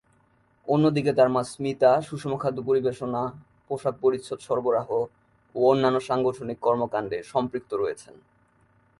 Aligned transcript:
অন্যদিকে 0.67 1.11
তার 1.13 1.29
মা 1.29 1.41
স্মিতা 1.43 1.91
সুষম 2.01 2.33
খাদ্য 2.37 2.59
পরিবেশনা, 2.65 3.21
পোশাক-পরিচ্ছদ 3.67 4.39
সরবরাহ 4.39 4.87
ও 5.55 5.59
অন্যান্য 5.71 5.97
সাংগঠনিক 5.99 6.57
কর্মকাণ্ডে 6.61 7.17
সম্পৃক্ত 7.23 7.71
রয়েছেন। 7.73 8.15